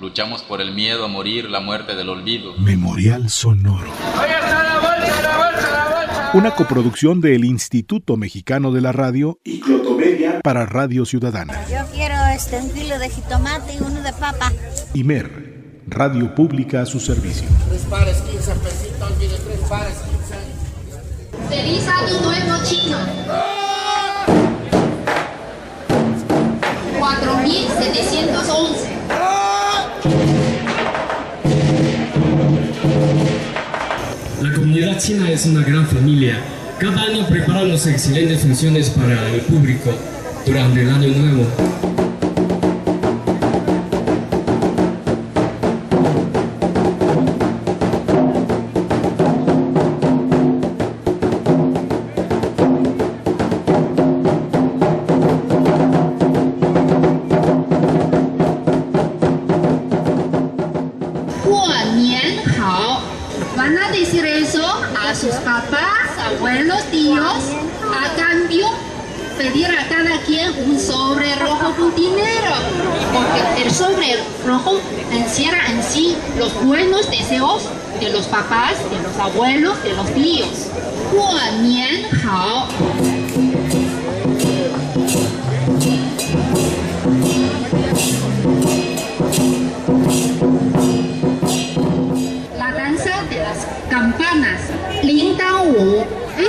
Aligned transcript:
Luchamos 0.00 0.42
por 0.42 0.60
el 0.60 0.74
miedo 0.74 1.04
a 1.04 1.08
morir, 1.08 1.48
la 1.48 1.60
muerte 1.60 1.94
del 1.94 2.08
olvido. 2.08 2.54
Memorial 2.58 3.30
Sonoro. 3.30 3.90
Una 6.34 6.50
coproducción 6.50 7.20
del 7.20 7.44
Instituto 7.44 8.16
Mexicano 8.16 8.72
de 8.72 8.80
la 8.80 8.90
Radio 8.90 9.38
y 9.44 9.60
Clotomedia 9.60 10.40
para 10.42 10.66
Radio 10.66 11.04
Ciudadana. 11.04 11.64
Yo 11.70 11.86
quiero 11.92 12.16
este, 12.34 12.58
un 12.58 12.70
kilo 12.70 12.98
de 12.98 13.08
jitomate 13.08 13.74
y 13.74 13.78
uno 13.78 14.02
de 14.02 14.12
papa. 14.12 14.52
Imer, 14.94 15.82
Radio 15.86 16.34
Pública 16.34 16.82
a 16.82 16.86
su 16.86 16.98
servicio. 16.98 17.46
Tres 17.68 17.82
pares, 17.82 18.16
15 18.22 18.54
pesitos, 18.56 19.10
mire, 19.20 19.36
tres 19.36 19.60
pares, 19.68 19.94
15. 21.38 21.48
Feliz 21.48 21.86
año 21.86 22.20
nuevo 22.20 22.64
chino. 22.64 22.98
La 34.44 34.52
comunidad 34.52 34.98
china 34.98 35.30
es 35.30 35.46
una 35.46 35.64
gran 35.64 35.86
familia. 35.86 36.38
Cada 36.78 37.04
año 37.04 37.26
preparamos 37.26 37.86
excelentes 37.86 38.42
funciones 38.42 38.90
para 38.90 39.30
el 39.30 39.40
público 39.40 39.90
durante 40.44 40.82
el 40.82 40.90
año 40.90 41.08
nuevo. 41.16 41.46
Van 63.64 63.78
a 63.78 63.90
decir 63.92 64.26
eso 64.26 64.62
a 64.62 65.14
sus 65.14 65.32
papás, 65.36 66.10
abuelos, 66.22 66.82
tíos, 66.90 67.44
a 67.80 68.14
cambio 68.14 68.66
pedir 69.38 69.68
a 69.68 69.88
cada 69.88 70.20
quien 70.26 70.52
un 70.68 70.78
sobre 70.78 71.34
rojo 71.36 71.74
con 71.74 71.94
dinero, 71.94 72.52
porque 73.14 73.62
el 73.62 73.70
sobre 73.70 74.22
rojo 74.46 74.78
encierra 75.10 75.70
en 75.70 75.82
sí 75.82 76.14
los 76.36 76.52
buenos 76.62 77.10
deseos 77.10 77.62
de 78.00 78.10
los 78.10 78.26
papás, 78.26 78.74
de 78.90 79.00
los 79.02 79.16
abuelos, 79.18 79.82
de 79.82 79.94
los 79.94 80.12
tíos. 80.12 80.68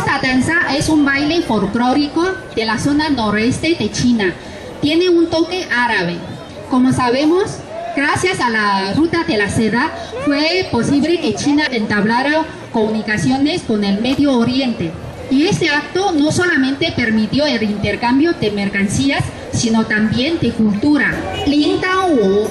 Esta 0.00 0.18
danza 0.18 0.54
es 0.74 0.88
un 0.88 1.04
baile 1.04 1.42
folclórico 1.42 2.26
de 2.56 2.64
la 2.64 2.78
zona 2.78 3.10
noreste 3.10 3.76
de 3.78 3.90
China. 3.92 4.32
Tiene 4.80 5.10
un 5.10 5.28
toque 5.28 5.66
árabe. 5.70 6.16
Como 6.70 6.90
sabemos, 6.90 7.58
gracias 7.94 8.40
a 8.40 8.48
la 8.48 8.94
ruta 8.94 9.24
de 9.24 9.36
la 9.36 9.50
seda 9.50 9.92
fue 10.24 10.66
posible 10.72 11.20
que 11.20 11.34
China 11.34 11.64
entablara 11.70 12.46
comunicaciones 12.72 13.60
con 13.60 13.84
el 13.84 14.00
Medio 14.00 14.38
Oriente. 14.38 14.90
Y 15.30 15.46
este 15.46 15.68
acto 15.68 16.12
no 16.12 16.32
solamente 16.32 16.94
permitió 16.96 17.44
el 17.44 17.62
intercambio 17.62 18.32
de 18.32 18.52
mercancías, 18.52 19.22
sino 19.52 19.84
también 19.84 20.38
de 20.40 20.52
cultura. 20.52 21.12
Lin 21.46 21.78
Wu 22.08 22.48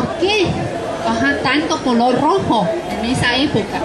por 0.00 0.16
qué 0.18 0.46
ajá, 1.06 1.36
tanto 1.42 1.76
color 1.82 2.20
rojo 2.20 2.66
en 2.90 3.10
esa 3.10 3.36
época. 3.36 3.78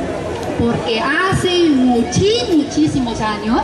Porque 0.60 1.02
hace 1.02 1.70
muchí- 1.70 2.46
muchísimos 2.56 3.20
años 3.22 3.62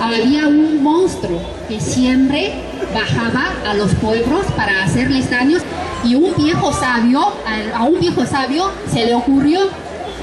había 0.00 0.46
un 0.46 0.82
monstruo 0.82 1.40
que 1.68 1.80
siempre 1.80 2.54
bajaba 2.94 3.52
a 3.68 3.74
los 3.74 3.94
pueblos 3.96 4.46
para 4.56 4.84
hacerles 4.84 5.30
daños 5.30 5.62
y 6.04 6.14
un 6.14 6.34
viejo 6.36 6.72
sabio, 6.72 7.32
a, 7.74 7.82
un 7.82 7.98
viejo 8.00 8.24
sabio 8.24 8.70
se 8.90 9.04
le 9.04 9.14
ocurrió 9.14 9.60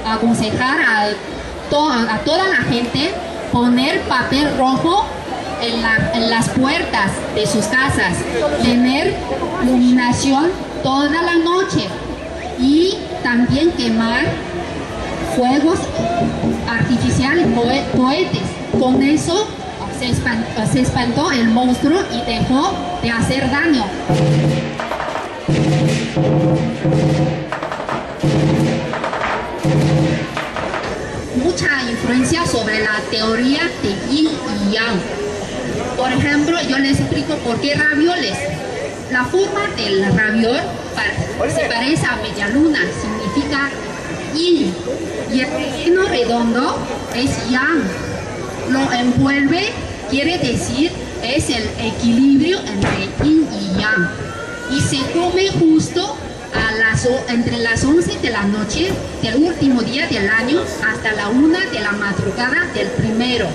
aconsejar 0.08 0.78
a 0.82 1.10
toda 1.70 2.48
la 2.48 2.56
gente 2.70 3.12
poner 3.52 4.02
papel 4.02 4.48
rojo 4.58 5.06
en, 5.62 5.82
la- 5.82 6.12
en 6.14 6.30
las 6.30 6.50
puertas 6.50 7.12
de 7.36 7.46
sus 7.46 7.66
casas, 7.66 8.14
tener 8.64 9.14
iluminación 9.64 10.50
toda 10.84 11.22
la 11.22 11.36
noche 11.36 11.88
y 12.60 12.98
también 13.24 13.72
quemar 13.72 14.22
fuegos 15.36 15.80
artificiales, 16.70 17.48
cohe- 17.56 17.84
cohetes. 17.96 18.42
Con 18.80 19.02
eso 19.02 19.48
se 20.72 20.80
espantó 20.82 21.32
el 21.32 21.48
monstruo 21.50 22.00
y 22.12 22.22
dejó 22.30 22.72
de 23.02 23.10
hacer 23.12 23.50
daño. 23.50 23.86
Mucha 31.44 31.68
influencia 31.90 32.46
sobre 32.46 32.80
la 32.84 33.00
teoría 33.12 33.62
de 33.82 33.90
yin 34.14 34.30
y 34.30 34.72
yang. 34.74 35.00
Por 36.06 36.14
ejemplo, 36.14 36.56
yo 36.70 36.78
les 36.78 37.00
explico 37.00 37.34
por 37.38 37.60
qué 37.62 37.74
ravioles. 37.74 38.38
La 39.12 39.26
forma 39.26 39.66
del 39.76 40.06
raviol 40.16 40.60
se 41.52 41.62
parece 41.62 42.06
a 42.06 42.18
media 42.18 42.48
luna, 42.50 42.78
significa 43.02 43.72
yin. 44.36 44.72
Y 45.34 45.40
el 45.40 45.50
relleno 45.50 46.04
redondo 46.04 46.78
es 47.16 47.50
yang. 47.50 47.82
Lo 48.70 48.94
envuelve 48.94 49.70
quiere 50.12 50.38
decir 50.38 50.92
es 51.24 51.50
el 51.50 51.68
equilibrio 51.80 52.60
entre 52.60 53.10
yin 53.24 53.48
y 53.52 53.80
yang. 53.80 54.08
Y 54.78 54.82
se 54.82 54.98
come 55.12 55.50
justo 55.60 56.16
entre 57.28 57.58
las 57.60 57.84
11 57.84 58.20
de 58.20 58.30
la 58.30 58.44
noche 58.44 58.92
del 59.22 59.36
último 59.36 59.82
día 59.82 60.08
del 60.08 60.30
año 60.30 60.62
hasta 60.62 61.12
la 61.14 61.28
1 61.30 61.60
de 61.72 61.80
la 61.80 61.92
madrugada 61.92 62.66
del 62.74 62.88
primero, 62.90 63.48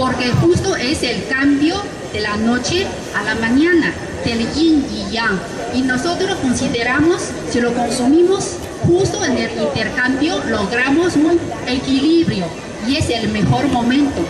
porque 0.00 0.30
justo 0.30 0.76
es 0.76 1.02
el 1.02 1.26
cambio 1.26 1.74
de 2.14 2.20
la 2.20 2.34
noche 2.38 2.86
a 3.14 3.22
la 3.22 3.34
mañana, 3.34 3.92
del 4.24 4.50
yin 4.54 4.82
y 4.90 5.12
yang. 5.12 5.38
Y 5.74 5.82
nosotros 5.82 6.36
consideramos, 6.40 7.20
si 7.50 7.60
lo 7.60 7.74
consumimos 7.74 8.56
justo 8.86 9.22
en 9.22 9.36
el 9.36 9.50
intercambio, 9.60 10.42
logramos 10.48 11.16
un 11.16 11.38
equilibrio 11.66 12.46
y 12.88 12.96
es 12.96 13.10
el 13.10 13.28
mejor 13.28 13.68
momento. 13.68 14.22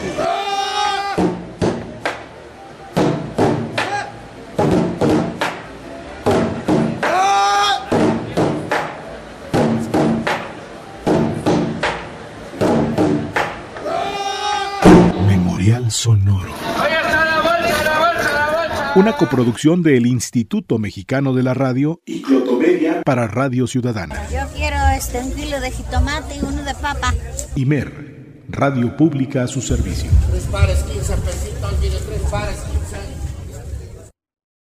Memorial 15.71 15.91
Sonoro. 15.93 16.53
Una 18.97 19.17
coproducción 19.17 19.83
del 19.83 20.07
Instituto 20.07 20.79
Mexicano 20.79 21.33
de 21.33 21.45
la 21.45 21.55
Radio 21.55 22.01
y 22.05 22.23
Clotomedia 22.23 23.03
para 23.03 23.29
Radio 23.29 23.69
Ciudadana. 23.69 24.17
Yo 24.33 24.41
quiero 24.53 24.77
este, 24.97 25.21
un 25.21 25.33
kilo 25.33 25.61
de 25.61 25.71
jitomate 25.71 26.37
y 26.37 26.41
uno 26.41 26.65
de 26.65 26.75
papa. 26.75 27.15
Imer, 27.55 28.45
Radio 28.49 28.97
Pública 28.97 29.45
a 29.45 29.47
su 29.47 29.63
servicio. 29.63 30.11
Tres 30.31 30.45
pares, 30.47 30.83
15 30.83 31.17
pesitos, 31.19 31.81
mire, 31.81 31.97
tres 32.05 32.23
pares, 32.31 32.57